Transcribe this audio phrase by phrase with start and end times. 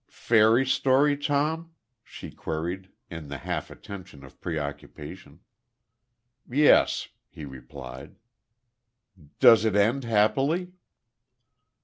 [0.09, 5.41] "Fairy story, Tom?" she queried, in the half attention of preoccupation.
[6.49, 8.15] "Yes," he replied.
[9.39, 10.71] "Does it end happily?"